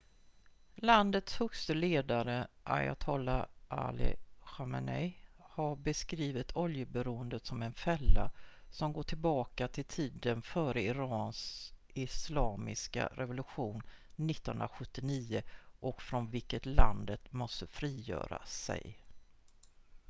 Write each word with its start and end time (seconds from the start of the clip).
"landets 0.75 1.35
högste 1.35 1.73
ledare 1.73 2.47
ayatolla 2.63 3.47
ali 3.67 4.13
khamenei 4.45 5.15
har 5.37 5.75
beskrivit 5.75 6.55
oljeberoendet 6.55 7.45
som 7.45 7.61
"en 7.61 7.73
fälla" 7.73 8.31
som 8.71 8.93
går 8.93 9.03
tillbaka 9.03 9.67
till 9.67 9.85
tiden 9.85 10.41
före 10.41 10.81
irans 10.81 11.73
islamiska 11.93 13.07
revolution 13.13 13.81
1979 14.15 15.41
och 15.79 16.01
från 16.01 16.29
vilket 16.31 16.65
landet 16.65 17.31
måste 17.33 17.67
frigöra 17.67 18.45
sig. 18.45 18.99